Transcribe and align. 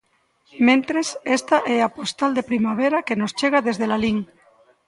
Mentres, 0.67 1.07
esta 1.37 1.57
é 1.75 1.77
a 1.81 1.91
postal 1.97 2.31
de 2.37 2.47
primavera 2.51 3.05
que 3.07 3.19
nos 3.21 3.35
chega 3.39 3.65
desde 3.67 3.85
Lalín. 3.91 4.19